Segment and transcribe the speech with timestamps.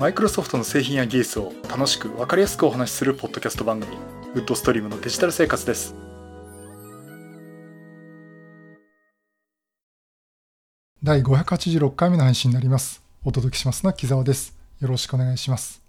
[0.00, 3.98] マイクロソフトの製品や技術を楽しく分かりやすくお話しするポッドキャスト番組
[4.32, 5.94] ウッドストリームのデジタル生活です。
[11.02, 13.02] 第586回目の配信になります。
[13.26, 14.56] お届けしますのは木澤です。
[14.80, 15.82] よろしくお願いします。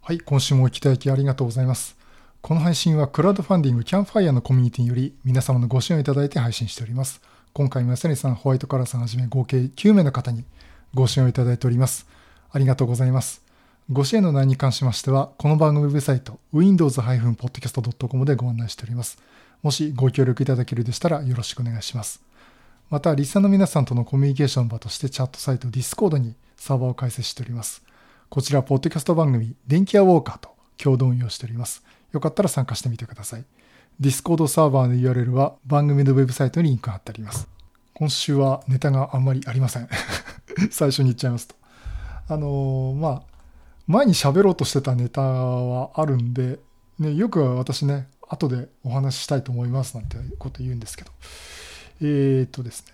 [0.00, 1.96] はい今週もお聞きいただきありがとうございます。
[2.40, 7.20] この配信はクラウドファンディングキャンファイアのコミュニティにより皆様のご支援をいただいて配信しております。
[7.52, 10.44] 今回も安谷さん、ホワイトカラーさんはじめ合計9名の方に
[10.94, 12.06] ご支援をいただいております。
[12.52, 13.42] ありがとうございます。
[13.92, 19.18] ご支援の内容に関しましては、この番組ウェブサイト、windows-podcast.com でご案内しております。
[19.62, 22.20] もしご協力いただけるでしたらよろしくお願いします。
[22.88, 27.82] また、リスナーの皆さんとのコミュニケーション場としてチャットサイト Discord にサーバーを開設しております。
[28.28, 31.84] こちら、ポッドキャスト番組、電気屋ウォーカーと共同運用しております。
[32.12, 33.44] よかったら参加してみてください。
[34.00, 37.48] Discord サーバーの URL は番組のウェブサイトにリンク貼ってあります。
[37.92, 39.88] 今週はネタがあんまりありません
[40.72, 41.59] 最初に言っちゃいますと。
[42.30, 43.22] あのー、まあ、
[43.88, 46.60] 前に喋ろうとしてたネタはあるんで、
[47.00, 51.10] ね、よく私ね、後でお話ししたいと思いますなんてこと言うんですけど、
[52.00, 52.84] えー、っとです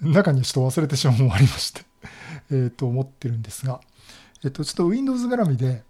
[0.00, 1.82] ね、中にちょっと忘れてしまうものもありまして
[2.52, 3.80] えっと思ってるんですが、
[4.44, 5.82] えっと、ちょっと Windows 絡みで、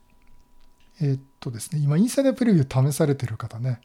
[1.03, 3.83] えっとですね、今、インサイダープレビュー試されてる方ね、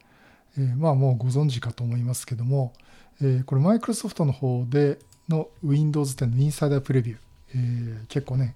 [0.58, 2.72] えー、まあもうご存知かと思いますけども、
[3.20, 4.98] えー、これマイクロソフトの方で
[5.28, 7.18] の Windows 10のインサイダープレビュー、
[7.56, 8.56] えー、結構ね、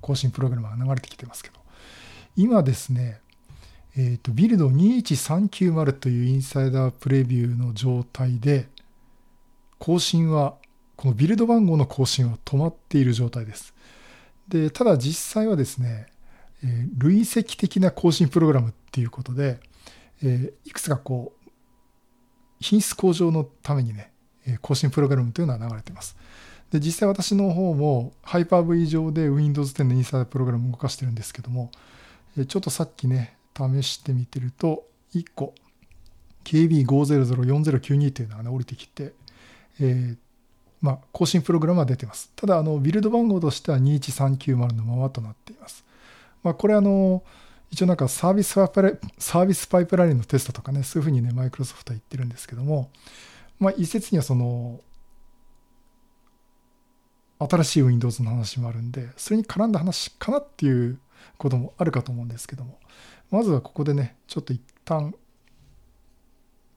[0.00, 1.60] 更新プログラムが流れてきてますけど、
[2.36, 3.20] 今ですね、
[3.96, 8.68] えっ、ー、と、ビルド21390というインサイダープレビューの状態で、
[9.78, 10.56] 更新は、
[10.96, 13.74] このビルド番号の更新は止まっている状態です。
[14.48, 16.06] で、ただ実際はですね、
[16.64, 19.60] えー、累積的な更新プログラムっていうことで、
[20.22, 21.50] えー、いくつかこう、
[22.60, 24.12] 品質向上のためにね、
[24.60, 26.16] 更新プログラムというのは流れています。
[26.72, 31.70] で、実際私の方も Hyper-V 上で Windows 10のインサイドプログラムを動かしてるんですけども、
[32.48, 34.84] ちょっとさっきね、試してみてると、
[35.14, 35.54] 1個
[36.44, 39.12] KB5004092 というのがね、降りてきて、
[39.80, 40.16] えー、
[40.80, 42.32] まあ、更新プログラムは出てます。
[42.34, 45.84] ただ、あの、ビルド番号としては21390のままとなっています。
[46.42, 47.22] まあ、これあの、
[47.70, 52.90] 一応なんかサービスパイプラ、サービスパイプラインのテストとかね、そういうふうにね、マイクロソフトは言ってるんですけども、
[53.58, 54.80] まあ一説にはその、
[57.50, 60.98] 新しい Windows の話もあるんで、それに絡んだ話かなっていう
[61.38, 62.78] こともあるかと思うんですけども、
[63.30, 65.14] まずはここでね、ちょっと一旦、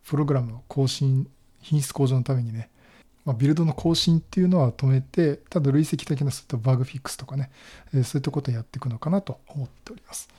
[0.07, 1.27] プログラムの更新、
[1.59, 2.69] 品質向上のためにね、
[3.25, 7.49] まあ、ビルドの更新っていうのは止めて、ただ累積的なそういったバグフィックスとかね、
[7.91, 10.29] そういったことをやっていくのかなと思っております。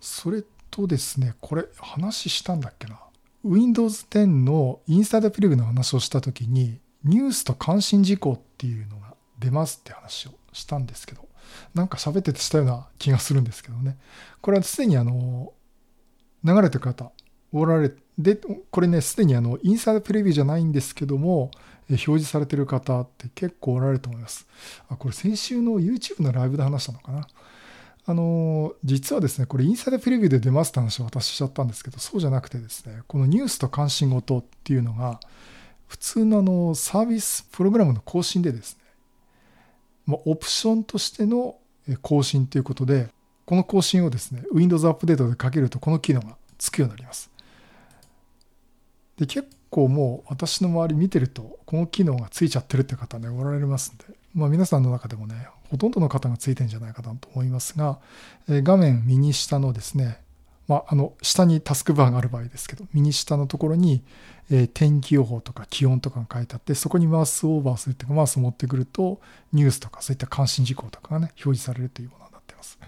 [0.00, 3.00] それとですね、これ話したんだっけな。
[3.44, 11.28] Windows 10のインサイドプレビューの話をしたときに、ニュースと関心事項っていうのが出ますって話をしたんですけど、
[11.74, 13.96] なんか喋っててしたような気がするんですけどね。
[14.40, 15.52] これはすでにあの、
[16.44, 17.12] 流れてる方、
[17.52, 18.38] おられで、
[18.70, 21.50] これね、すでにあの、インサイドプレビューじゃないんですけども、
[21.88, 24.46] 表示されてる方って結構おられると思います。
[24.88, 27.26] あ、これ先週の YouTube のライブで話したのかな。
[28.06, 35.20] あの、実はですね、これインサイドプレビューで出ますって話を私しちゃったんですけど、そうじゃなくてですね、このニュースと関心事っていうのが、
[35.90, 38.84] 普通のあのサービスプログラムの更新でですね、
[40.06, 41.56] まオプションとしての
[42.00, 43.08] 更新ということで、
[43.44, 47.28] この更新をですね、Windows アップデートでかけるとこの機能がつくようになります。
[49.18, 57.98] で結構もう私の周り見てると、この機能がついちゃってるって方ね、おられますんで、まあ皆さんの中でもね、ほとんどの方がついてるんじゃないかなと思いますが、
[58.48, 60.20] え画面右下のですね、
[60.70, 64.04] まあ、あの下にタスクバーがある場合ですけど、右下のところに、
[64.52, 69.20] え天気予報とか気温とかが書いてあって、そこにマウスオーバーするっていうか、マウスを持ってくると、
[69.52, 72.78] ニュースとかそういった関心事項とかがね、表示されるというものになっています。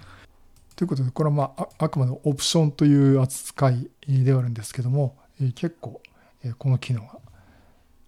[0.77, 6.01] ということで、これはまあ、あくまでオプションという扱いではあるんですけども、え結構、
[6.45, 7.19] えこの機能が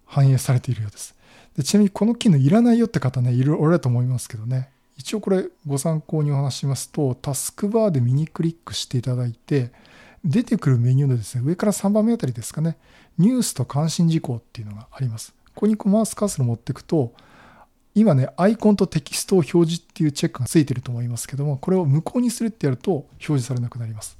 [0.05, 1.15] 反映されているようです。
[1.57, 4.69] でちなみにこの機能いらないよって方ね、いるおられると思いますけどね。
[4.97, 9.71] 一応これご参考にお話しますと、タスクバーで右クリックしていただいて、
[10.23, 12.77] 出てくるメニューのですね、上から3番目あたりですかね、
[13.17, 15.33] ニュースと関心事項っていうのがあります。
[15.53, 17.13] ここにこうマウスカーソル持っていくと、
[17.93, 24.17] 今ね、アイコンとテキストを表示っていうチェックがついてると思いますけども、これを無効にするってやると表示されなくなります。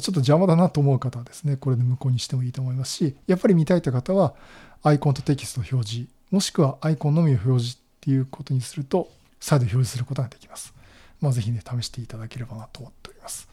[0.00, 4.34] ちょっと邪魔だなと思う方はですね、これで無効にしてもいいと思いますし、やっぱり見たいという方は、
[4.82, 9.08] アイコンとテキスト表示もしくはアイコンのみを表示っていうことにすると、
[9.44, 10.72] 再度表示することができます。
[11.20, 13.46] まあ、ぜひね、試していただければなと思っております。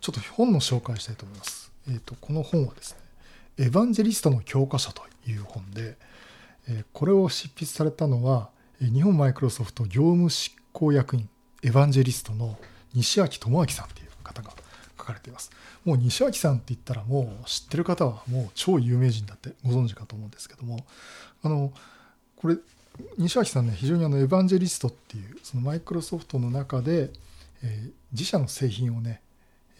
[0.00, 1.70] ちょっと本の紹介したいと思います。
[1.86, 2.96] えっ、ー、と、この本はです
[3.56, 5.96] ね、エヴァンジェリストの教科書という本で、
[6.68, 11.28] えこれを執筆されたのは、日本マイクロソフト業務執行役員
[11.62, 12.58] エヴァンジェリストの
[12.94, 14.50] 西脇智明さんっていう方が
[14.96, 15.50] 書かれています
[15.84, 20.86] もう西脇さんって言ったらもう知ってる方はもう超有名人だってご存知かと思うんですけども
[21.42, 21.72] あの
[22.36, 22.56] これ
[23.16, 27.10] 西脇さんね非常にあのエヴァンジェリストっていうそのマイクロソフトの中で、
[27.62, 29.20] えー、自社の製品をね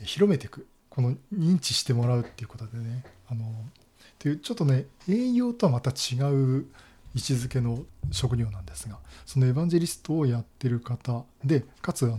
[0.02, 3.48] 広めていくこの認知してもらうっていうことでねあのっ
[4.18, 6.66] ていうちょっとね営業とはまた違う
[7.14, 12.18] 位置づけの職業なんですがそのエヴァンジェリストをやってる方でかつあの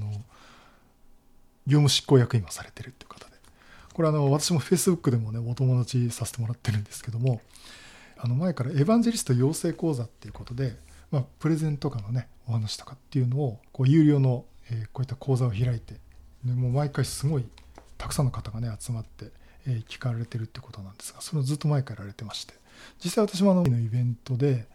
[1.68, 3.36] 業務執行役員をされてるっていう方で
[3.94, 7.42] これあの私も Facebook でもねお友達させてもらってるんですけども
[8.22, 10.76] あの前からエヴァンジェリスト養成講座っていうことで、
[11.12, 15.96] まあ、プレゼンとかのねお話とかっていうのをこう有料の、えこういった講座を開いて
[16.44, 17.46] でもう毎回すごい
[17.98, 19.32] たくさんの方がね集まって、
[19.68, 22.54] え聞かれてるってことなんですがそれをずっと前からやられてまして。
[23.04, 24.66] 実際私もあのイベントで、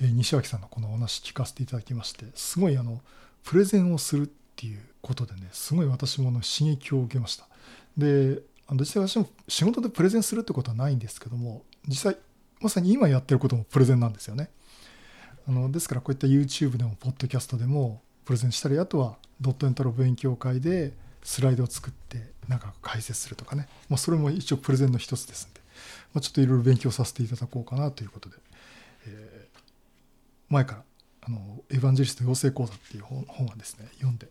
[0.00, 3.02] え西脇さんのこのお話聞かせていただきましてすごいあの
[3.44, 7.46] プレゼンをするっていうことでねすごい私もの刺激を受けました。
[7.96, 8.40] で
[8.72, 12.16] 実際私も仕事でプレゼンするってことはないんですけども実際
[12.60, 14.50] まさに今やってることもプレゼンなんですよね。
[15.48, 20.92] あのですからこういった YouTube でもポッドキャストでもプレゼンしたりあとはドットエンタロ勉強会で
[21.22, 25.60] スライドを作ってなんか解説するとかね、まあ、それも一応プレゼンの一つですんで、
[26.14, 28.36] まあ、ちょっといろいろ勉強させていただこうかなということで、
[29.06, 29.60] えー、
[30.48, 30.82] 前から
[31.22, 31.38] あの
[31.70, 34.28] エヴァンジェリスト養成講座っていう本はですね読んで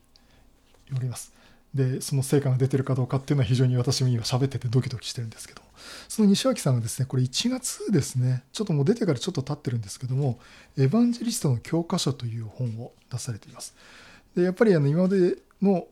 [0.96, 1.34] おります。
[1.74, 5.62] でその成果が出てるかどうかっていうのは非常に私も今喋っててドキドキしてるんですけど
[6.08, 10.40] その西脇さんがですねこれ1月ですねちょっともう出てからちょっと経ってるんですけども
[10.78, 13.76] 「エヴァンジェリストの教科書」という本を出されています。
[14.36, 15.88] でやっぱりあの今までの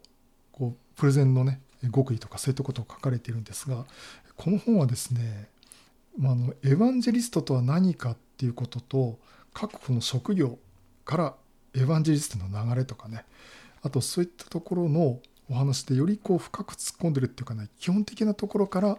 [0.52, 1.62] こうプレゼンのね
[1.94, 3.86] 極意とかそういったことを書かれているんですが
[4.36, 5.48] この本はですね、
[6.18, 9.20] まあ、のエヴァンジェリストとは何かっていうことと
[9.54, 10.58] 各この職業
[11.06, 11.36] から
[11.76, 13.26] エヴァンジェリストの流れとかね
[13.84, 18.98] あとそういったところのお話でよりこう深く突っ込んでるっていうかね基本的なところから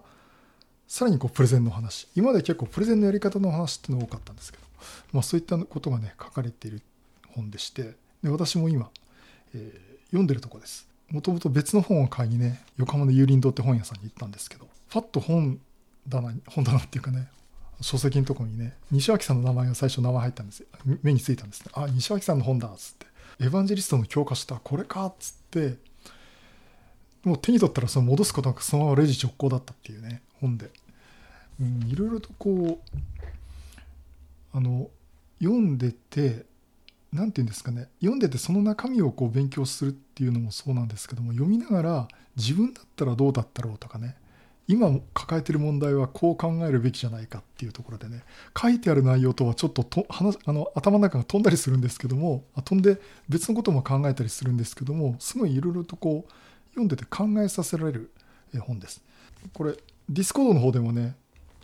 [0.86, 2.08] さらにこうプレゼンの話。
[2.14, 4.64] 今まで結構プレゼンのやり方の話っていうの多かったんですけど、
[5.12, 6.80] まあ、そういったことがね書かれている
[7.34, 8.88] 本でしてで私も今、
[9.54, 10.88] えー、読んでるとこです。
[11.10, 15.58] もともと別の本を買いにね横浜の有林堂って本屋さんに行ったんですけどファッと本
[16.08, 17.28] 棚本棚っていうかね
[17.80, 20.66] 書籍のとこにね西脇さんの名前が最初名前入ったんですよ。
[21.02, 21.70] 目についたんですね。
[21.74, 23.06] あ西脇さんの本だっつって。
[23.40, 25.76] エヴァンジェリストの教科書だこれかっつって
[27.24, 30.70] もう手に取ったらその戻すことなくそのままレジ直行だったっていうね本で、
[31.60, 32.98] うん、いろいろとこう
[34.52, 34.88] あの
[35.40, 36.46] 読んでて
[37.12, 37.88] 何て言うんですかね。
[38.00, 44.16] 読んでてその中身をこう勉強するっていうのもそうなんですけども読みながら自分だったらどうだったろうとかね。
[44.70, 48.22] 今抱えてる問題はこう考えるべきじゃないかっていうところでね。
[48.60, 53.00] 書いてある内容とはちょっとと話あの頭の中が飛んだりするんですけども飛んで
[53.30, 56.32] 別のことも考えたりするんですけどもすごいいろいろとこう
[56.70, 58.10] 読んでて考えさせられる
[58.60, 59.02] 本です。
[59.52, 59.76] これ
[60.08, 61.16] ディスコードの方でもね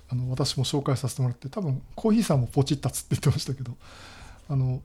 [0.08, 3.72] あの私も紹介させてもらって多分コーヒーさんもポチったつって言ってましたけど
[4.48, 4.82] あの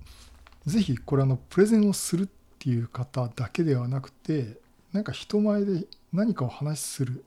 [0.65, 2.27] ぜひこれあのプレゼンをするっ
[2.57, 4.57] ていう方だけではなくて
[4.93, 7.23] なんか人前で何かを話する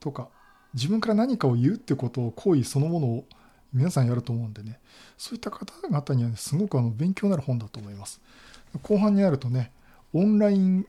[0.00, 0.28] とか
[0.74, 3.24] 自分から何かを言うってことを行為そのものを
[3.72, 4.80] 皆さんやると思うんでね
[5.16, 8.20] そういった方々には、ね、すごくあの勉強になる本だと思います
[8.82, 9.72] 後半になるとね
[10.12, 10.86] オンライン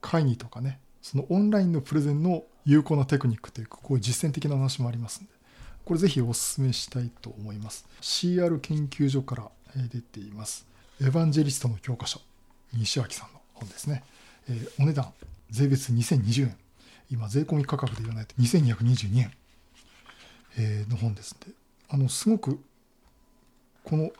[0.00, 5.30] 会議とかねそのオンラインのプレゼンの有効なテクニックというかこういう実践的な話もありますんで
[5.84, 7.86] これぜひお勧めしたいと思います。
[8.02, 9.48] CR 研究所から
[9.90, 10.66] 出ています
[11.00, 12.20] エヴァンジェリストの教科書
[12.74, 14.02] 西脇さんの本ですね、
[14.50, 15.12] えー、お値段
[15.50, 16.56] 税別2020円
[17.10, 19.32] 今税込み価格で言わないと2222円、
[20.58, 21.54] えー、の本ですんで。
[21.90, 22.60] あのすごく
[23.82, 24.10] この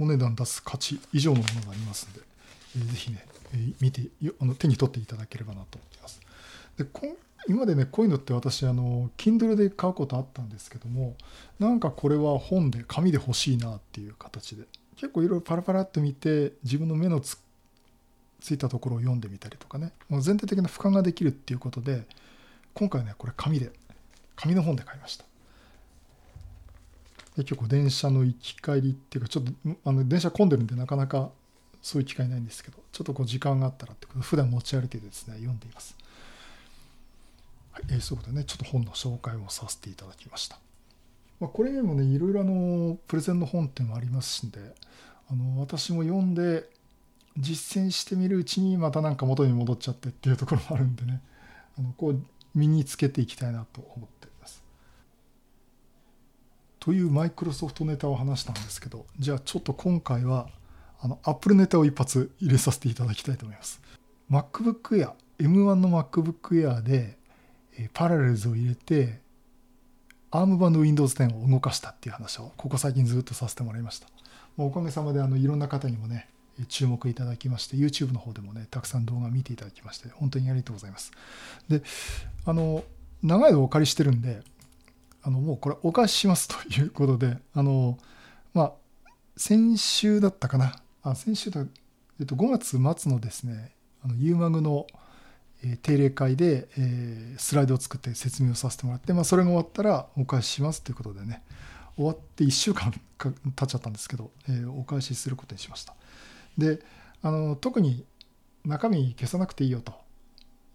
[0.00, 2.20] お値段出す価値以上のものがありますんで、
[2.76, 3.26] えー、ぜひね、
[3.80, 4.08] 見て
[4.40, 6.20] あの手に取っていただければなと思っています。
[6.76, 6.86] で
[7.46, 11.16] 今までねこういうのって私あの Kindle で買うことあったんですけども
[11.58, 14.64] なんかこれは本で紙で欲しいなっていう形で
[14.96, 17.38] 結構いろいろパラパラっと見て自分の目のつ
[18.40, 22.04] ついたところを読んでみたりとかねもう全体的な俯瞰ができるっていうことで
[22.74, 23.72] 今回ねこれ紙で
[24.36, 25.24] 紙の本で買いました。
[27.36, 29.52] で結構電車の行き帰りっていうかちょっと
[29.84, 31.30] あの電車混んでるんでなかなか
[31.82, 35.96] そういう機会ないんですけどちょっとこう時間があったらってこと普段持ち歩いてですね読んでいます、
[37.72, 40.58] はいえー、そういうことでねちょっと本の紹介をさせていただきました
[41.40, 44.58] まあ、これにもねいろいろあのプレゼンの本っていうのがありますんで
[45.30, 46.68] あの私も読んで
[47.36, 51.20] 実践してみるうちにまたなんか元に戻っちゃってっていうところもあるんでね
[51.78, 52.20] あのこう
[52.54, 54.64] 身につけていきたいなと思っています。
[56.80, 60.48] というマイクロソフトネタを話したんですけどじゃあちょっと今回は
[61.00, 63.80] あの Apple ネタを一発入れさせていただきたいと思います。
[64.30, 67.16] MacBook Air M1 の MacBook Air で、
[67.78, 69.20] えパラレルズを入れて
[70.32, 74.08] ARM 版の Windows 10を動かしたっていう話をここ最近ずっとさせてもらいました。
[74.56, 76.28] おかげさまであのいろんな方にもね
[76.68, 81.12] 注目いただきまして YouTube の方でもねたくさん動画見ていただきまして本当にありがとうございます。
[81.68, 81.82] で
[82.44, 82.82] あの
[83.22, 84.42] 長い間お借りしてるんで
[85.22, 87.98] あのもうこれお返ししますということであの
[88.54, 88.72] まあ
[89.36, 90.74] 先週だったかな
[91.10, 91.64] あ先週だ、
[92.20, 93.72] えっと、5月末のですね
[94.04, 94.86] あの UMAG の
[95.82, 101.42] 定例会で、えー、スライドを作って説明をさせてもらって、まあ、それが終わったらお返ししますということでね
[101.96, 105.94] 終わって1週間 経っちゃったんですけど、えー、お返しすることにしました。
[106.56, 106.80] で
[107.22, 108.04] あの特に
[108.64, 109.92] 中身消さなくていいよと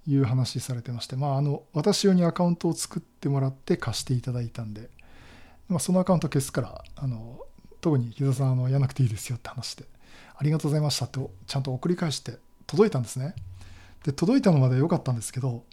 [0.05, 4.89] いう話されてまして、まあ、あの私用にアカウントを作ってもらって貸していただいたんで、
[5.69, 7.39] まあ、そのアカウント消すからあの
[7.79, 9.85] 特に木田さんあのやらなくていいですよって話で。
[10.37, 12.37] ありがとうございましたってちゃんと送り返して
[12.67, 13.35] 届いたんですね
[14.03, 15.63] で届いたのまで良かったんですけど、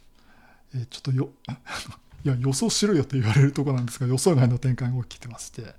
[0.75, 1.31] えー、ちょっとよ
[2.25, 5.75] いや予想しろよと言われるとこなんですが予想外の展開が起きてまして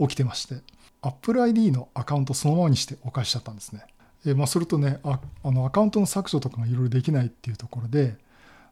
[0.00, 0.62] 起きてまして
[1.02, 3.84] Apple ID のアカウントそのままにしてお返ししちゃったんですね。
[4.26, 8.16] えー、まあ、するとねああのアカウントの削除とかがいろいろできないっていうところで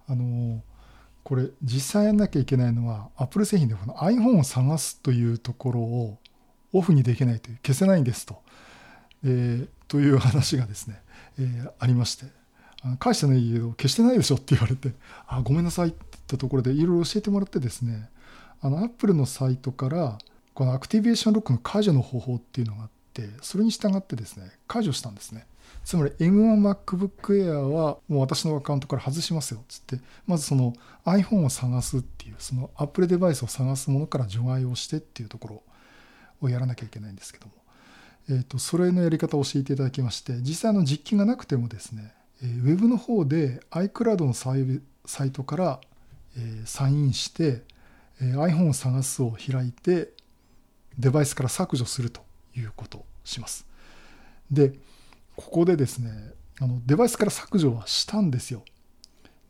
[0.09, 0.62] あの
[1.23, 6.19] これ実際やんなきゃいけないのは Apple 製品でこの iPhone を探すというところを
[6.73, 8.43] オフにできないという消せないんですと、
[9.26, 11.02] えー、という話がですね、
[11.38, 12.26] えー、ありまして
[13.00, 14.92] 返してないけど消してないでしょって言われて
[15.26, 18.09] あごめんなさいって言ったところでいろいろ教えてもらってですね
[18.61, 20.18] あの Apple のサイトから
[20.54, 25.47] このアクティベーションロックの解除の方法っていうのがあってそれに従ってですね解除したんですね。
[25.85, 30.73] つまり M1MacBook Air はもう私のアカウントから外しますよっつってまずその
[31.04, 35.62] iPhone を探すっていうその Apple デバイスを探すものから除外をしてっていうところ
[36.40, 37.52] をやらなきゃいけないんですけども、
[38.28, 45.80] えー、とそれのやり方を教えていただきまして実際の実機がなくてもですねウェブの方で iCloud のサイトから
[46.37, 47.62] えサインして
[48.21, 50.11] え iPhone を探すを開いて
[50.99, 52.23] デバイスから削除すると
[52.56, 53.66] いうことをします。
[54.50, 54.73] で
[55.37, 56.11] ここでですね
[56.61, 58.62] あのデバイスから削除はしたんですよ。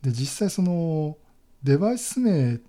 [0.03, 1.17] で実際その
[1.63, 2.61] デバイス名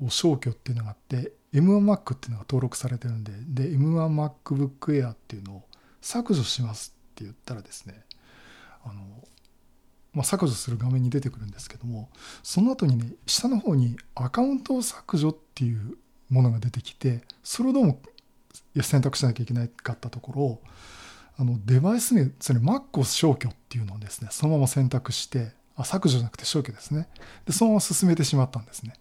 [0.00, 5.62] を消去っていうのがあって M1Mac っていうのが登録されてるんでで M1MacBook Air っていうのを
[6.00, 8.02] 削除しますって言ったらですね
[8.84, 9.00] あの
[10.12, 12.08] まあ、削除する画面に出てくるんですけども
[12.42, 15.96] その後にね下の方にアカウントを削除っていう
[16.30, 18.00] ものが出てきてそれをどうも
[18.80, 20.60] 選択しなきゃいけなかったところ
[21.36, 27.08] あのデバイス名つまり Mac を消去っていうのをですねそのまま選択してあ削除じゃなくて消去ですね。
[27.46, 28.92] でそのまま進めてしまったんですね。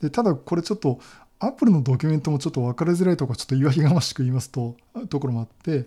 [0.00, 0.98] でただこれちょっと
[1.40, 4.76] Apple のドキュメントもちょっと分かりづらいところちょっと言わひがましく言いますと
[5.08, 5.86] ところもあって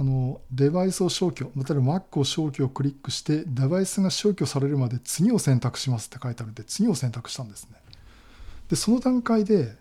[0.00, 7.76] あのデバイスを消去、例えば Mac を消去をクリックして、デバイスが消去されるまで次を選択しますって書いてあるんで、次を選択したんですね。
[8.70, 9.76] で、その段階で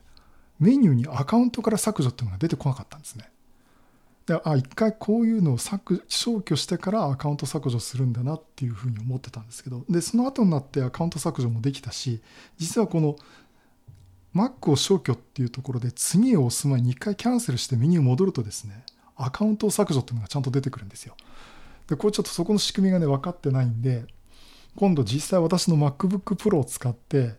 [0.60, 3.30] メニューにアカウントから削除っていうのが出てこなかったんですね。
[4.25, 12.22] で、あ、一回こういうのを削消去してからアカウント削除するんだなっていうふうに思ってたんですけど、で、その後になってアカウント削除もできたし、
[12.58, 13.16] 実はこの
[14.36, 18.83] Mac を消去っていうところで次を押す前に一回キャンセルしてメニュー戻るとですね、
[19.15, 21.15] アカウントを削除っていうのがちゃんと出てくるんですよ。
[21.88, 24.05] で、これちょっとそこの仕組みがね、分かってないんで、
[24.75, 27.36] 今度実際私の MacBook Pro を使って、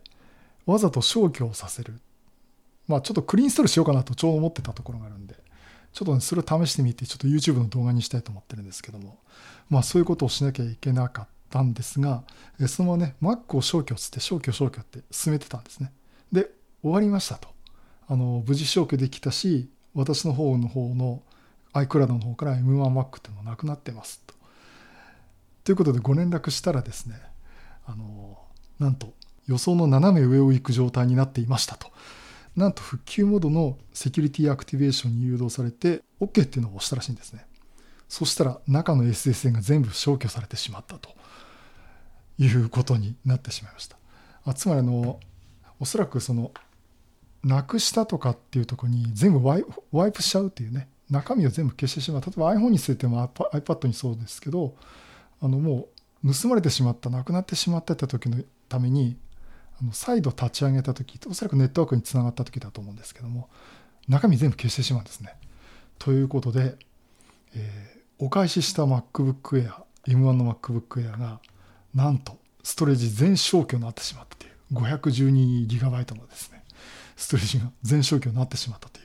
[0.67, 2.01] わざと消去をさせる。
[2.87, 5.37] まあちょっとクリーンストールしようかなとちょうど思ってたところがあるんで、
[5.93, 9.19] ちょっとね、それを試してみて、ちょっと YouTube の動画にしたいと思ってるんですけども、
[9.69, 12.25] まあそういうことをしなきゃいけなかったんですが、
[12.67, 15.93] そのままね、Mac を消去つって消去消去って進めてたんですね。
[16.33, 16.51] で、
[16.83, 17.49] 終わりましたと。
[18.09, 21.23] あの、無事消去できたし、私の方の方の
[21.73, 24.35] iCloud の方から M1Mac っていうのがなくなってますと。
[25.65, 27.21] ということでご連絡したらですね、
[27.87, 28.39] あの、
[28.79, 29.13] なんと
[29.47, 31.89] 予想の斜め上を行く状態になっていましたと。
[32.57, 37.47] なんと復旧モードのセキュリティアクティベーションに誘導されて OK っていうのを押したらしいんですね。
[38.09, 41.11] そしたら中の SSN が全部消去されてしまったと
[42.39, 43.97] いうことになってしまいました。
[44.45, 45.21] あつまりあの
[45.79, 46.53] おそらくその
[47.45, 54.75] なくしたとかっていうところに全部ワイワイプしちゃうっていうね中身を全部消してしまう例えば iPhone についても iPad にそうですけど
[55.41, 55.89] あのも
[56.23, 59.17] う盗まれてしまったなくなってしまってた時のために
[59.81, 63.49] あの再度立ち上げた時おそらくネットワークにつながった時だと思うんですけども
[64.09, 65.35] 中身全部消してしまうんですね。
[65.99, 66.77] ということで、
[67.55, 69.73] えー、お返しした MacBook Air
[70.07, 71.41] M1 の MacBook Air が
[71.95, 76.60] なんとストレージ全消去になってしまったという 512GB のですね
[77.21, 79.03] ストレージが全消去になってしまったとい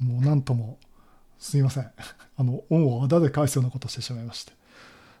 [0.00, 0.78] うもうなんとも
[1.42, 1.90] すいません。
[2.38, 4.52] あの、恩をあだで返すようなことをしてしまいまして。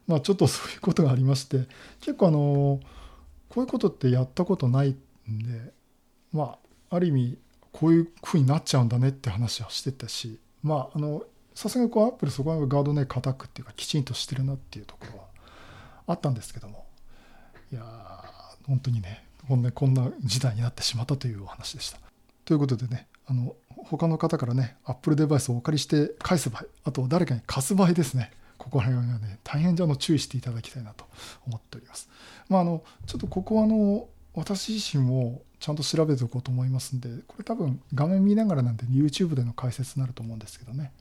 [0.06, 1.66] まあ、ちょっとそういうことがありまして、
[2.00, 2.80] 結構あの、
[3.48, 4.96] こういうことってやったことない
[5.28, 5.72] んで、
[6.32, 6.58] ま
[6.90, 7.38] あ、ある意味、
[7.72, 11.24] こういうふうになっちゃうんだねって話はしてたし、まあ、あの、
[11.54, 15.24] さすがにこうアップルそこはガードね固くっていうかきちんとしてるなっていうところは
[16.06, 16.86] あったんですけども
[17.70, 17.82] いや
[18.66, 22.11] 本当にねこんなこんな事態になってしまったというお話でした。
[22.44, 31.04] ということでねあの他の方からねアップルデバイスをお借りして返す場合あと誰かに貸す場合ですねここら辺はね大変じゃの注意していただきたいなと
[31.46, 32.08] 思っております。
[32.48, 40.92] まああのちょっとここはあの私自身もちゃんと調べておこうと思いますんでこれ多分画面見ながらなんで YouTube での解説になると思うんですけどね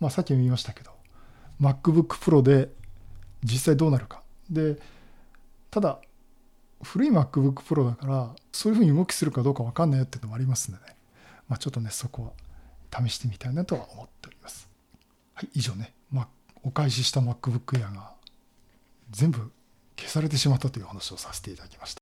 [0.00, 0.90] まあ、さっきも言いましたけど
[1.60, 2.68] MacBook Pro で
[3.42, 4.76] 実際どうなるかで
[5.70, 5.98] ただ
[6.82, 10.96] 古い MacBook Pro だからそういうふうに動きするかどうか分かんないよっていうのもありますので、ね、
[11.48, 12.32] まあ、ちょっとねそこ
[12.90, 14.68] は試してみたいなとは思っております。
[15.34, 16.28] はい以上ね、ま、
[16.62, 18.12] お返しした MacBook Air が
[19.10, 19.50] 全部
[19.96, 22.00] 消されてしまったという話をさせていただきました。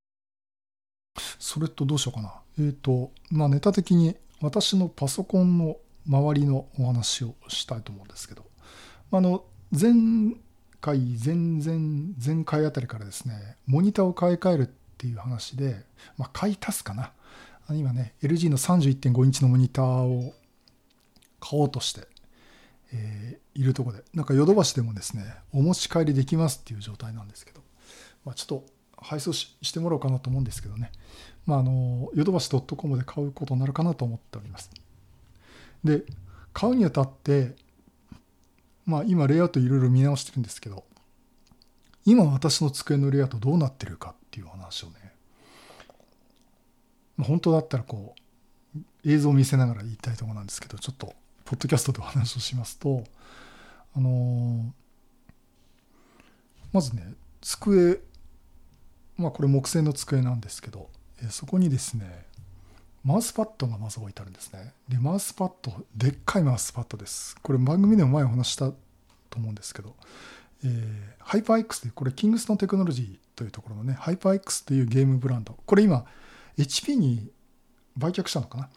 [1.38, 2.34] それとどうしようかな。
[2.58, 8.44] えっ、ー、とまあネタ的に私のパソコンの周りのお話をしたいと思うんですけど
[9.10, 9.92] あの前
[10.80, 14.66] 回前々前回あたりからですねモニターを買い替えるっ
[14.98, 15.84] ていう話で、
[16.16, 17.12] まあ、買い足すかな。
[17.70, 20.32] 今ね LG の31.5インチのモニターを
[21.40, 22.06] 買おうとして、
[22.92, 24.04] えー、いるとこで。
[24.14, 27.60] なんかヨドバシでもですねお持ち帰りできますっていう状態なんですけど、
[28.24, 28.64] まあ、ちょっと
[28.98, 30.92] 配送してもらおうかなと思うんですけどね。
[31.44, 34.70] まああのヨドバシ .com で買うことになるかなと思っております。
[35.84, 36.04] で
[36.52, 37.54] 買うにあたって
[38.86, 40.84] まあ今レイアウトいろいろ見直してるんですけど
[42.04, 44.94] 今私の机のレイアウトどうなってるかっていう話をね
[47.20, 48.14] 本当だったらこ
[48.76, 51.12] う映像を見せながら言いたいところなんですけどちょっと
[51.44, 53.04] ポッドキャストでお話をしますと
[53.96, 54.72] あの
[56.72, 57.98] まずね机
[59.16, 60.90] まあこれ木製の机なんですけど
[61.22, 62.26] えそこにですね
[63.06, 64.72] マウスパッドがまず置いてあるんですね。
[64.88, 67.36] で、マウスパッド、でっかいマウスパッドです。
[67.40, 68.76] これ番組でも前お話したと
[69.36, 69.94] 思うんですけど、
[70.64, 76.04] えー、ハイパー X という、これキングストンテクノロジーというところのね、ハイパー X というゲームブランド、これ今、
[76.58, 77.30] HP に
[77.96, 78.70] 売却したのかな、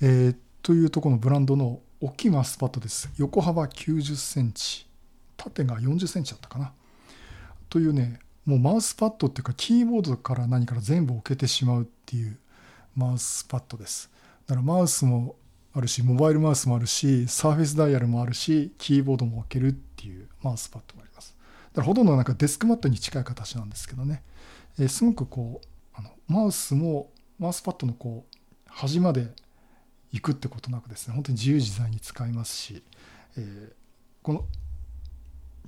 [0.00, 3.10] えー、というところのブランドの大きいマウスパッドです。
[3.16, 4.86] 横幅90センチ、
[5.36, 6.72] 縦が40センチだったかな？
[7.68, 12.38] というね、もうマウスパッドっていうかキーボードから何から全部置けてしまうっていう
[12.96, 14.10] マウスパッドです。
[14.46, 15.36] だからマウスも
[15.74, 21.36] あるし、モバイルマウスもあるし、サーフェスダイヤルもあるし、キーボードも置けるっていうマウスパッドがあります。
[21.72, 24.22] だからほとんどなんかデスクマットに近い形なんですけどね、
[24.78, 29.28] えー、すごくこう、あのマウスもマウスパッドのこう端まで
[30.12, 32.82] 行くってことなくですね、本当に自由自在に使いますし、
[33.36, 33.72] えー、
[34.22, 34.46] この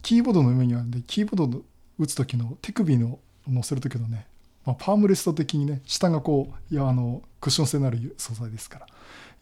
[0.01, 1.63] キーボードの上にあるんで、キーボードを
[1.99, 4.28] 打つ時の手首の乗せる時のね、
[4.69, 8.87] まあ、パームレスト的にね下がこういやあのクッション性のある素材ですから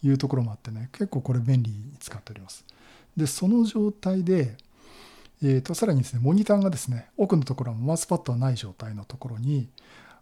[0.04, 2.64] いうところもあってね結構これ便利に使っております。
[3.16, 4.56] でその状態で、
[5.42, 9.68] えー、とさらにですねモニターがですね奥のところはマウスパッドはない状態のところに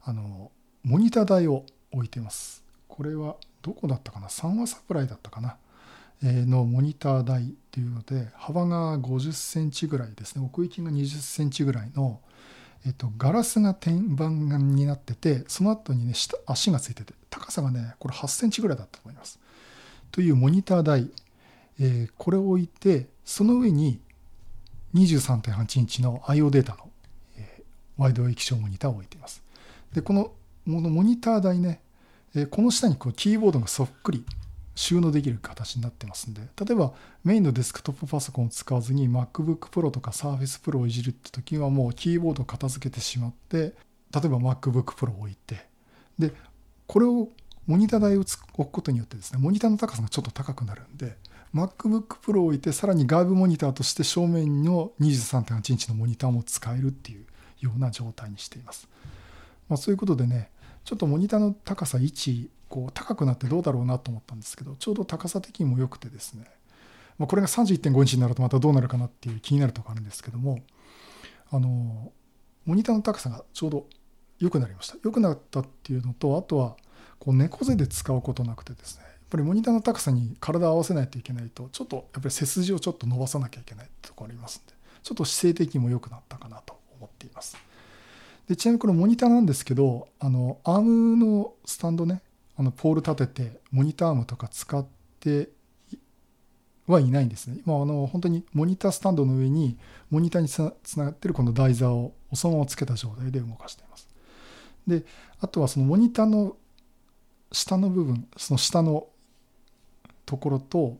[0.02, 0.50] あの
[0.84, 2.64] モニター台を置いています。
[2.88, 5.58] これはどこだったかな？3話サプライだったかな？
[6.22, 10.42] のモニター台っていうので幅が50センチぐらいですね。
[10.42, 12.20] 奥行きが20センチぐらいの
[12.87, 19.38] えっと、ガラスが天板になっててその後にね下足がついてて高さがねこれ8センチぐらいだったと思います。
[20.11, 21.11] というモニター台、
[21.81, 24.01] えー、これを置いてその上に
[24.94, 26.90] 23.8インチの IO データの、
[27.37, 29.42] えー、ワイド液晶モニターを置いています。
[29.92, 30.33] でこの
[30.66, 31.81] モニター台ね、
[32.35, 34.25] えー、この下にこうキーボードがそっくり
[34.74, 43.70] 収納できる形になってますんで例えばメインのデスクトップパソコンを使わずに MacBook Pro とか Surface Pro をいじるって時はもうキーボードを片付けてしまって例
[44.24, 45.66] えば MacBook Pro を置いて
[46.18, 46.32] で
[46.87, 47.28] これを
[47.66, 51.16] モニター台を置くことによってですねモニターの高さがちょっと高くなるんで
[51.54, 57.24] MacBook Pro を置いてさらに外部モニターとして正面の23.8インチのモニターも使えるっていう
[57.60, 58.88] ような状態にしています、
[59.68, 60.50] まあ、そういうことでね
[60.84, 66.44] ちょっとモニターの高さ位置こう高くなってどうだろうなと思ったんですけどちょうど高さ的にも良くてですね、
[67.18, 70.58] まあ、これが31.5インチになるとまたどうなるかなっていう気になるところあるんですけども
[71.52, 72.10] あの
[72.66, 73.87] モニターの高さがちょうど
[74.40, 74.96] 良くなりました。
[75.04, 76.76] 良くなったっていうのとあとは
[77.20, 79.04] こう猫背で使うことなくてですね。
[79.04, 87.56] やっぱりモニターの高さに体を合わせないといけないとちょっとやっぱり背筋をちょっと伸ばさなきゃいけないってとこありますんでちょっと姿勢的にも良くなったかなと思っています。
[88.48, 92.22] でちなみにこのモニターなんですけどあのアームのスタンドね
[92.56, 94.86] あのポール立ててモニターアームとか使っ
[95.20, 95.48] て
[96.86, 97.60] はいないんですね。
[97.66, 99.78] 今あの本当にモニタースタンドの上に
[100.10, 104.08] モニターにつながってるこの台座をそのままつけた状態で動かしています。
[104.86, 105.04] で
[105.40, 106.56] あとはそのモニターの
[107.52, 109.06] 下の部分その下の
[110.26, 110.98] ところと,、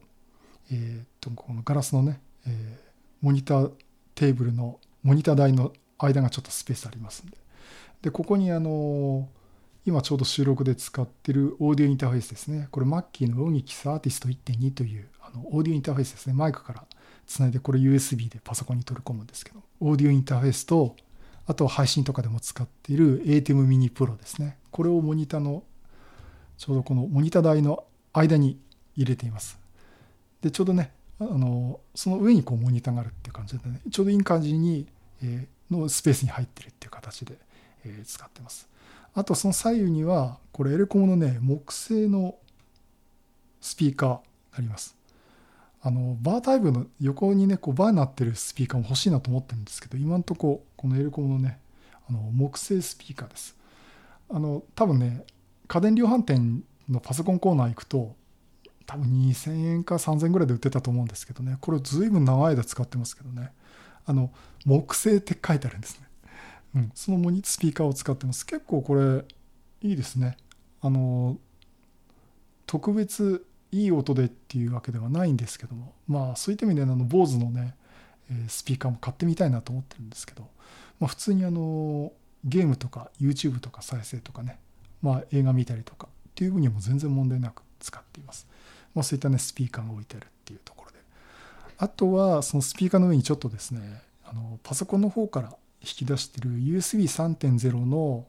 [0.71, 2.55] えー、とこのガラスのね、えー、
[3.21, 3.73] モニター
[4.15, 7.37] テーブルのモニター台の間がちょっとスペースありますんで
[8.03, 9.29] でここにあの
[9.87, 12.69] 今ちょうど収録で使ってるオーディオインターフェースですね。
[12.71, 16.33] これマッキーのオニキスアーティスト1.2というあのオーディオインターフェースですね。
[16.33, 16.85] マイクから
[17.27, 20.97] つないでこれ USB でパソコンに取り込むんですけどオーディオインターフェースと
[21.47, 24.57] あと配信とかでも使っている ATEM mini Pro ですね。
[24.71, 25.65] これをモニターの
[26.57, 28.59] ちょうどこのモニター台の間に
[28.97, 29.59] 入れています。
[30.41, 34.87] でちょうどねあのその上にこうモニターがあるっていう感じでねちょうどいい感じに、
[35.23, 37.35] えー、のスペースに入ってるっていう形で、
[37.85, 38.67] えー、使ってます。
[39.15, 42.37] あとその左右にはこれエレコムのね木製の
[43.61, 44.21] スピーカーが
[44.53, 44.97] あります。
[45.83, 51.59] あのバータイプの横にねこうバーになってるスピーカーも欲しいなと思ってるんですけど今んとここのエレコムのね
[52.09, 53.57] あの木製スピーカーです。
[54.31, 55.25] あの多分ね
[55.69, 58.15] 家電量販店のパソコンコーナー行くと
[58.87, 63.53] 多分2000円か3000円ぐらいで売ってたと思うんですけどねこれずいぶん長い間使ってますけどね。
[64.07, 64.31] あの
[64.65, 66.04] 木製って書いてあるんですね、
[66.75, 68.45] うん、そのモニスピーカーを使ってます。
[68.45, 69.25] 結構これ
[69.83, 70.37] いいですね。
[70.81, 71.39] あの
[72.67, 75.95] 特別いい音でっていうわけではないんですけども。
[76.09, 77.75] まあそういった意味であの BOSE のね
[78.49, 80.49] スピーカーも買ってみたいなと思ってるんですけど、
[80.99, 82.13] まあ、普通にあの
[82.45, 84.59] ゲームとか YouTube とか再生とかね、
[85.03, 88.47] まあ、映画見たりとかっていう分にも全然問題なく使っています、
[88.95, 90.99] まあ、そういったねスピーカーが置いてあるっていうところで。
[91.79, 95.55] あとはそのスピーカーの上にちょっとですねあのパソコンの方から
[95.85, 98.27] 引き出してる USB3.0 の、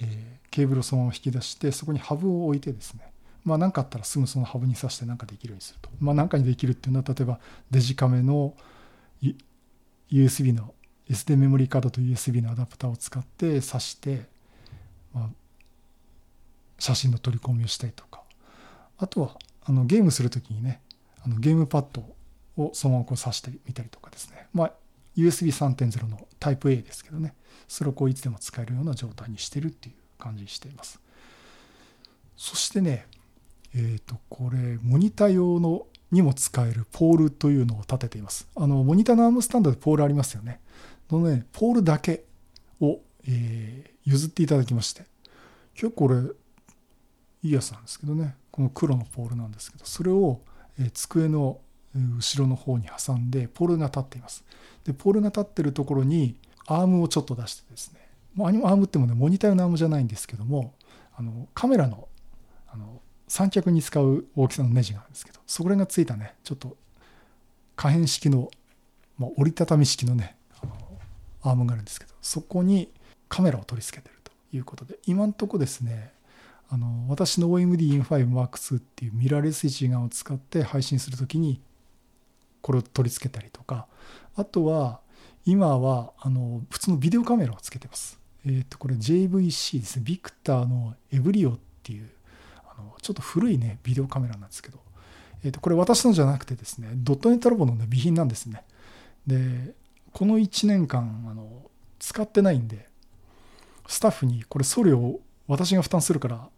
[0.00, 3.12] え、ケーブルをそのまま引き出してそこにハブを置いてですね。
[3.44, 5.90] まあ何かあったらすぐそのハブに挿して何かできるようにすると。
[6.00, 7.40] まあ何かにできるっていうのは例えば
[7.70, 8.54] デジカメの
[10.10, 10.74] USB の
[11.08, 14.26] SD メモリーカードと USB のアダプターを使って挿して、
[15.12, 15.30] ま、
[16.78, 18.22] 写真の取り込みをしたりとか。
[18.98, 20.80] あとはあのゲームする時にね
[21.24, 22.04] あのゲームパッド
[22.56, 24.72] をそのままこう挿してみたりとかですね、まあ、
[25.16, 27.34] USB3.0 のタイプ A ですけどね
[27.68, 31.00] それをこういつでも使えるような状態にしてるっていう感じにしています
[32.36, 33.06] そしてね
[33.74, 38.46] えっ、ー、と、これ、モニター用のにも使えるポールというのを立てています。
[38.54, 40.60] あの、モニターのアームスタンドでポールありますよね。
[41.10, 42.24] のね、ポールだけ
[42.80, 45.04] を、えー、譲っていただきまして、
[45.74, 46.20] 結構これ、
[47.44, 50.42] いいやつなんですけどね、この黒のポールなんですけど、それを、
[50.78, 51.60] えー、机の
[51.94, 54.44] 後ろの方に挟んで、ポールが立っています。
[54.84, 60.74] で、ポールが立ってるところに、アームをちょっと出してですね、アームってもね、モニター用のアームじゃないんですけども、
[61.16, 62.08] あのカメラの
[62.68, 66.76] あの三脚に使う大きさのネジがあるんですけどそれがついたねちょっと
[67.76, 68.50] 可変式の、
[69.18, 70.72] まあ、折りたたみ式のねあの
[71.42, 72.90] アームがあるんですけどそこに
[73.28, 76.12] カメラを取り付けてるということで今んとこですね
[76.68, 81.60] あの私の OMD In5 Mark II っていうミラーレス一眼を使って配信するときに
[82.62, 83.86] これを取り付けたりとか。
[84.34, 85.00] あとは
[85.44, 88.18] 今はあの普通のビデオカメラをつけてます。
[88.46, 90.02] え、ー、とこれ JVC ですね。
[90.04, 92.08] ビクターのエブリオっていう
[92.64, 94.78] あのちょっと古いねビデオカメラなんですけど、
[95.44, 98.64] えー、とこれ私のじゃなくてですねドットネットラボの、ね、備品なんですね。
[99.26, 99.74] で
[100.12, 102.88] この1年間あの使ってないんで
[103.86, 106.48] スタッフにこれ送料を私が負担するから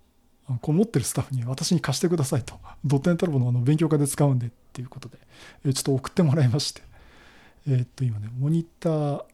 [0.60, 2.58] こう持ってるスタッフに私に貸してくださいと。
[2.84, 5.18] ドットネットラボのあの勉強会で使うんでっていうことで、
[5.64, 6.82] えちょっと送ってもらいまして。
[7.66, 9.24] えっと今ねモニター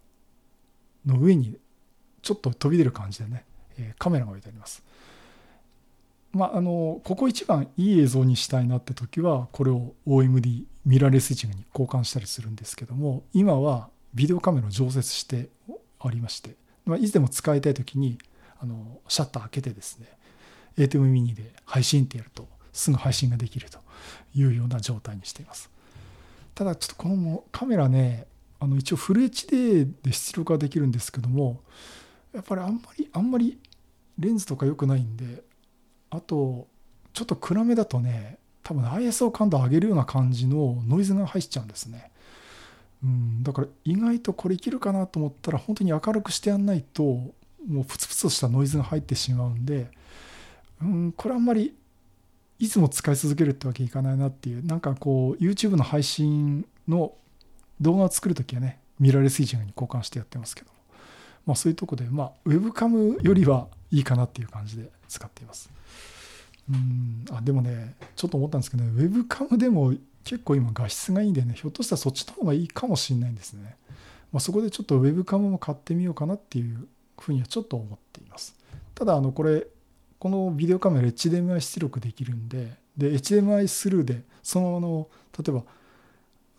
[1.04, 1.58] の上に
[2.22, 3.44] ちょっと飛び出る感じでね
[3.98, 4.82] カメラが置いてあります。
[6.32, 15.48] まあ、あのここ一番いい映像にしたいなって時はこれを OMD ミラーレスイッチングに交換したりするんですけども今はビデオカメラを常設して
[15.98, 16.54] ありまして、
[16.86, 18.18] ま、いつでも使いたい時に
[18.60, 20.06] あのシャッター開けてですね
[20.76, 23.78] ATEM mini で配信ってやるとすぐ配信ができると
[24.34, 25.70] いうような状態にしています
[26.54, 28.26] ただちょっとこのカメラね
[28.58, 31.62] あの一応フル HD で出力ができるんですけども
[32.32, 33.58] やっぱりあんまりあんまり
[34.18, 35.42] レンズとか良くないんで
[36.10, 36.68] あと
[37.12, 42.10] ちょっと暗めだとね多分 ISO 感度上げるような感じのノイズが入っちゃうんですね。
[43.02, 47.32] うん、だから意外とこれいけるかなと思ったら本当に明るくしてやんないとも
[47.80, 49.90] うプツプツとしたノイズが入ってしまうんで、
[50.82, 51.74] うん、これあんまり
[52.58, 57.14] いつも使い続けるってわけいかないなっていうなんかこう YouTube の配信の
[57.80, 60.74] 動画を作るときはねミラーレスイージングに交換してやってますけども、
[61.46, 65.70] まあ、そういうとこでまあウェブカムよりはいいかなっていう感じで使っています。
[66.70, 73.76] うんあでもねちょっと思ったんですけど、ね、ウェブカムでも結構今画質がいいんでねひょっとしたらそっちの方がいいかもしれないんですね、
[74.32, 76.86] まあ、そこでちょっとウェブカムも買ってみようかなっていう
[77.18, 78.54] ふうにはちょっと思っています。
[78.94, 79.66] ただあのこれ
[80.20, 85.62] このビデオカメラ HDMI 出力できるんでで HDMI スルーでそのままの例えば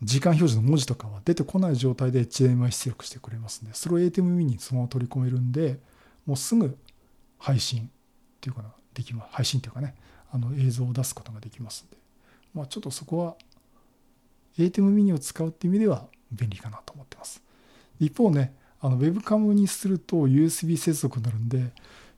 [0.02, 5.78] 時間表示の文字とかは出てこない状態で HDMI 出力してくれますんでそれを ATEM ミニにそのまま取り込めるんで
[6.26, 6.76] もうすぐ
[7.38, 7.88] 配信っ
[8.42, 9.30] ていうかなできます。
[9.32, 9.96] 配信っていうかね
[10.32, 11.98] あの映像を出すことができますんで。
[12.56, 13.36] まあちょっとそこは
[14.58, 17.42] ATEM ミニを使うっていう意味では便利かなと思ってます。
[18.00, 21.72] 一方ねあのウェブカムにすると USB 接続になるんで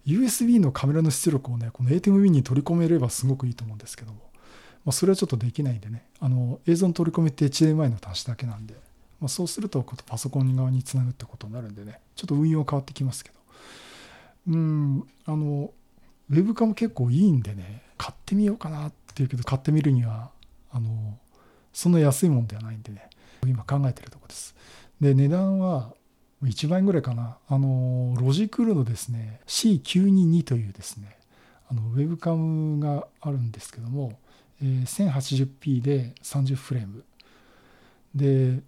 [0.06, 4.20] USB のカメラの出力をねこの ATEM ミニに取り込めればすごくいいと思うんですけども、
[4.86, 6.06] まあ、それはちょっとできないんでね。
[6.20, 8.76] あの映像の取り込みって HDMI の端子だけなんで、
[9.20, 12.00] まあ、そうするとパソコン側につなぐってことになるんでね。
[12.16, 13.36] ちょっと運用変わってきますけど。
[14.48, 15.72] うんあの
[16.30, 17.84] ウェブ化も結構いいんでね。
[17.98, 20.32] 買ってみようかなっていうけど買ってみるには
[20.72, 21.18] あの
[21.72, 23.10] そんな安いもんではないんでね。
[23.46, 24.56] 今考えてるとこです。
[25.00, 25.94] で値段は
[26.48, 27.38] 1万円ぐらいかな。
[27.48, 31.18] あのロジクールのですね C922 というですね
[31.70, 34.20] あのウェブカムがあるんですけども、
[34.62, 37.04] え、1080p で30フレーム。
[38.14, 38.62] で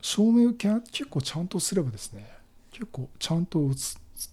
[0.00, 2.28] 照明結構ちゃんとすればですね
[2.70, 3.74] 結構ちゃんと映っ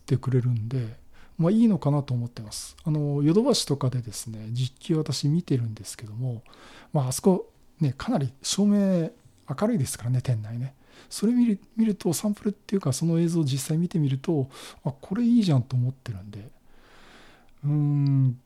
[0.05, 0.97] てくれるんで
[1.37, 2.75] まあいいのかなと思ってます。
[2.83, 6.43] あのヨドバシとかでですね実機私見てるんですけども
[6.93, 9.11] まああそこねかなり照明
[9.49, 10.75] 明るいですからね店内ね。
[11.09, 14.49] それ見る見るとサンプルっていうかその映像を実際見てみると
[14.83, 16.49] あこれいいじゃんと思ってるんで。
[17.63, 18.39] うーん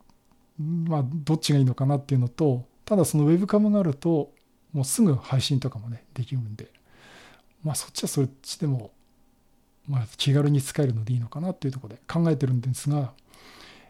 [0.59, 4.31] まあどっちがいいのかなっていうのとただそのウェブカムがあると
[4.71, 6.75] もうすぐ配信とかもねできるんで。
[7.65, 8.91] まあそっちはそっちでも
[9.87, 13.11] まあ気軽に使えるのでいいのかなっていうところで考えてるんですが、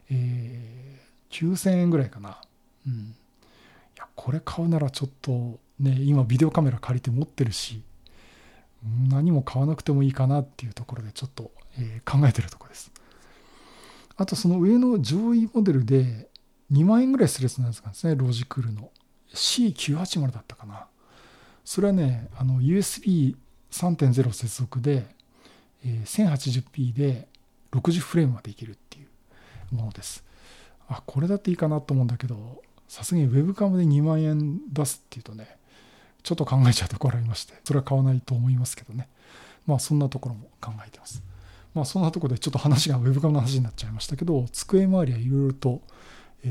[0.09, 2.41] えー、9000円ぐらいかな。
[2.87, 2.93] うん。
[2.93, 7.83] いやこれ買うならちょっとね今ビデオカメラ借りて持ってるし
[9.09, 12.91] 何も買わなくてもいいかなっていうところでちょっと、えー、考えてるとこです。
[14.17, 16.29] あとその上の上位モデルで
[16.71, 18.91] 2万円ぐらいするやつなんですね、ロジクールの。
[19.33, 20.87] C980 だったかな。
[21.63, 25.05] それはね、あの USB3.0 接続で、
[25.83, 27.27] えー、1080p で
[27.71, 29.03] 60フレームまでいけるってい
[29.71, 30.23] うものです。
[30.87, 35.57] あ、これだっていいかなと思うんだけど、さすがに Web カムで2万円出すっていうとね、
[36.25, 39.07] ちょっと考えちゃうところありまして、それは買わないと思いますけどね。
[39.67, 41.23] まあそんなところも考えてます。
[41.75, 45.81] まあそんなところでちょっと話が Web カムの話になっちゃいましたけど、机周りはいろいろと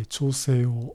[0.08, 0.94] 調整を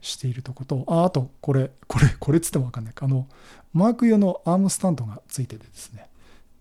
[0.00, 3.26] しているとことああとこれこれこれっつっても分かんないかあの
[3.72, 6.08] マーク用のアームスタンドがついててですね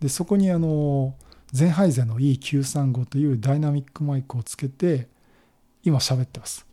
[0.02, 1.16] でそこにあの
[1.52, 5.08] ゼンハイゼの E935 というダイナミックマイクをつけて
[5.84, 6.66] 今喋ってます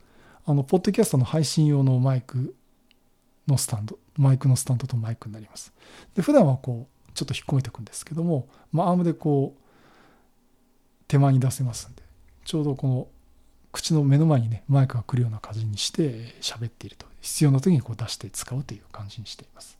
[0.44, 2.54] あのポッドキャストの配信用のマイク
[3.46, 5.72] のスタンドマイクのスタンドとマイクになります。
[6.14, 9.62] で普段はこうちょっと引っ込めていくんですけども、まあ、アームでこう
[11.08, 12.02] 手前に出せますんで
[12.44, 13.08] ちょうどこの
[13.72, 17.06] 口の目の前にねマイクが来るような感じにして喋っていると。
[17.26, 19.76] 必要な時にこう出して使うという感じにしています。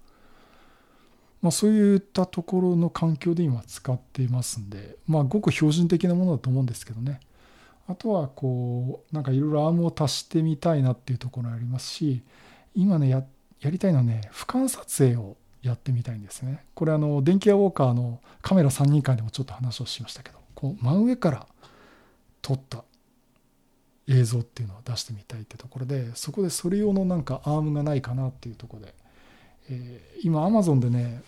[1.42, 7.20] まあ、そういったところの環境で今使っていますんで、まあ、ごく標準的なものだと思うんですけどね。
[7.88, 12.24] あとはこうなんかいろいろアームを足してみたいなっていうところありますし
[12.74, 13.26] 今ねやっ
[13.60, 21.46] やりたいのはね俯瞰撮影をやってみたいんですねこれあの電気屋ウォーカーのカメラ3人会でもちょっと話をしましたけどこう真上から
[22.42, 22.84] 撮った
[24.08, 28.94] 映像っていうのを出してみたいってところでそこでそれ用のなんかアームがないかなっていうとこで、
[29.68, 31.22] えー、今アマゾンでね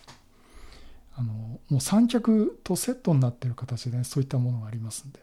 [1.16, 1.32] あの
[1.68, 5.18] もう三脚とセットになってる形で、ね、そういったものがありますんで、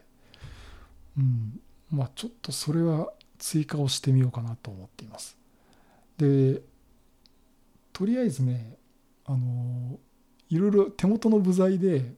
[1.16, 5.38] うん、まあちょっとそれは追加をしてみようかなと思っています。
[6.18, 6.60] で
[7.96, 8.76] とりあえずね
[9.24, 9.98] あの
[10.50, 12.12] いろいろ手元の部材で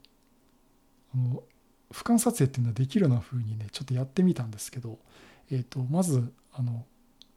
[1.14, 1.44] あの
[1.92, 4.98] 俯瞰撮影っていうのはできるような風にねちょっとやってみたんですけど
[5.52, 6.84] えーと、まずあの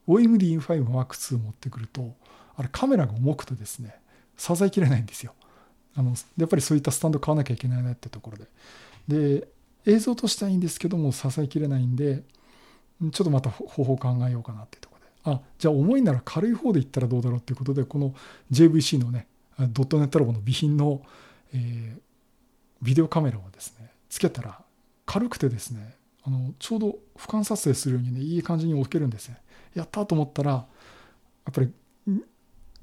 [0.07, 2.15] OMD-In5M2 持ってくると
[2.55, 3.95] あれカメラが重くてですね
[4.37, 5.33] 支えきれないんですよ。
[5.93, 8.47] あのやっぱりそういったスタンド買わなきゃいけないなってところで。
[9.07, 9.47] で
[9.85, 12.23] 映像としてはいいんですけども支えきれないんで
[13.01, 14.89] ちょっとまた方法を考えようかなってと
[15.23, 18.13] あじゃあ重いなら軽い方でいったらどうだろうっていうことでこの
[18.51, 19.27] JVC のね
[19.59, 21.01] ドットネットラボの備品の、
[21.53, 21.99] えー、
[22.81, 24.59] ビデオカメラをですねつけたら
[25.05, 29.37] 軽くてですねあのちょうど俯瞰撮影するようにねいい感じに置けるんですね
[29.75, 30.65] やったと思ったらや
[31.49, 31.71] っぱり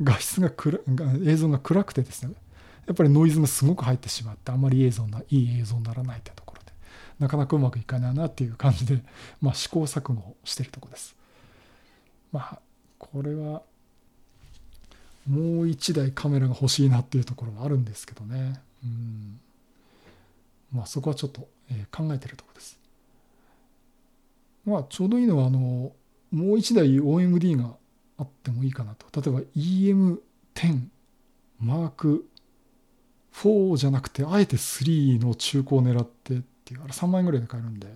[0.03, 0.81] 画質が暗
[1.25, 2.35] 映像が暗くてですね
[2.87, 6.73] やっぱりノイズがすごく入ってしまってあまり映像ないい映像にならないってところで
[7.19, 9.03] なかなかうまくいかないなっていう感じで、
[9.41, 11.18] まあ、試行錯誤しているところです。
[12.33, 12.59] まあ、
[12.99, 13.63] これは、
[15.29, 18.61] もう一台カメラが欲しいなっていうところもあるんですけどね。
[18.85, 19.41] うん。
[20.73, 22.79] まあ、そこはちょっと、え考えてるとこです。
[24.65, 25.93] まあ、ちょうどいいのは、あの、
[26.31, 27.77] もう一台 OMD が
[28.19, 29.21] あってもいいかなと。
[29.21, 30.89] 例えば EM10
[31.61, 32.29] マーク
[33.33, 37.87] 4じゃなくて、あえて3の中古を狙ってっていう、あれ3万円ぐらいで買えるんで、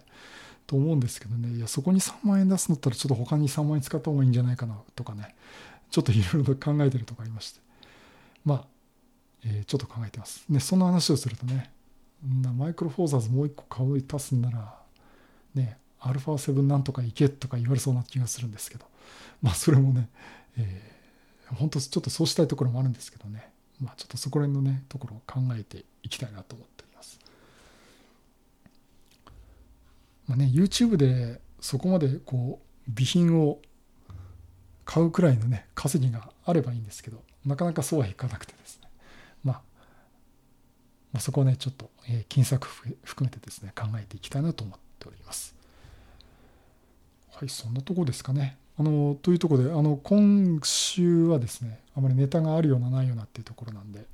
[0.67, 5.35] と思うんですけどね、いや、そこに3万円出すんだったら、ちょっと他に3万円使った方がいいんじゃないかなとかね、
[5.91, 7.61] ちょっといろいろと考えてるとこありまして、
[8.45, 8.65] まあ、
[9.45, 10.45] えー、ちょっと考えてます。
[10.49, 11.71] ね、そんな話をするとね、
[12.57, 14.79] マイクロフォーザーズもう一個買い足すんなら、
[15.55, 18.87] ね、アルファ7なんとかいけとか言われそうな気がするんですけど、
[19.41, 20.09] まあ、それもね、
[20.57, 26.93] えー、本当ちょっとそうしたいところもあるんですけどね、まあ、ちょっとそこら辺のね、ところを考えていきたいなと思っており
[30.29, 30.35] ま。
[30.35, 33.61] あね、YouTube でそこまでこう、備品を
[34.85, 38.89] 買うくらいのね、稼ぎがあればいいんですけど、なかなかそうはいかなくてですね、
[39.45, 39.63] まあ、
[41.13, 42.67] まあ、そこをね、ちょっと、えー、金策
[43.05, 45.55] 含めてですね、考えていきたいなと思っております。
[47.31, 48.57] はい、そんなとこですかね。
[48.79, 54.07] あのというところであの今週はですねあまりネタがあるようなないようなっていうところなんで、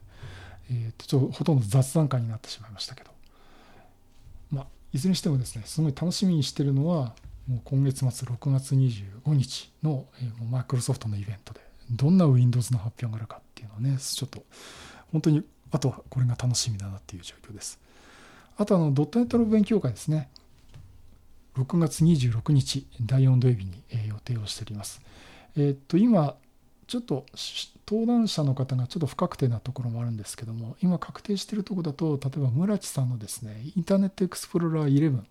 [0.70, 3.10] えー、とちょっとほとんど雑談会になってしまいましたけど、
[4.92, 7.14] いずれにしてもですねすごい楽しみにしてるのは
[7.48, 10.04] もう今月末6月25日の、
[10.50, 14.42] マイクロソフトのイベントでどんな Windows の発表があるかっていうのはねちょっと
[15.12, 17.78] 本当にあとはこれが楽しみだなっていう状況です。
[18.56, 20.28] あとあのドットネットの勉強会ですね。
[21.56, 25.00] 6月26日、第4土曜日に予定をしております。
[25.56, 26.36] えっと、今、
[26.88, 27.26] ちょっと
[27.86, 35.22] 登壇者の方がちょっと不確定なところもあるんですけども、今確定しているところだと、例えば村地さんのですね、インターネットエクスプローラー11、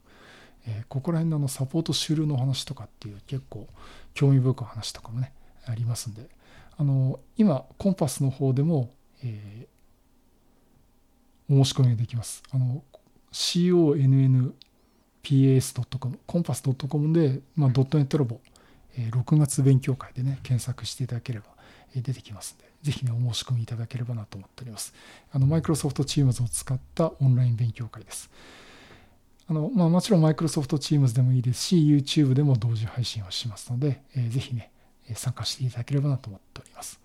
[0.67, 3.67] えー、ここら辺のサポート終了の話とかっていう結構
[4.13, 5.33] 興味深い話とかもね、
[5.65, 6.29] ありますんで、
[6.77, 8.91] あの、今、コンパスの方でも、
[9.23, 12.43] えー、申し込みができます。
[12.51, 12.83] あの、
[13.31, 14.53] CONN
[15.23, 18.56] pas.com、コンパス .com で、まあ、ドットネットラボ、え
[19.11, 21.45] 6月勉強会でね、検索していただければ、
[21.95, 24.93] え出てきますんで、ぜひね、お申し込みいただければなと思っております。
[25.31, 28.29] あの、マイクロソフトチームズを使ったオンライン勉強会です。
[29.49, 34.71] あの、まあ、もちろんマイクロソフトチームズでもいいですし、YouTube でも同時配信をしますので、えー、ぜひね、
[35.15, 36.99] 参加していただければなと思っております。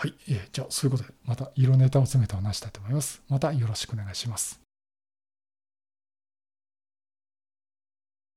[0.00, 3.20] はい、えー、じゃあそういうことでまた色ネタを詰めてお話したいと思います。
[3.28, 4.67] またよろしくお願いします。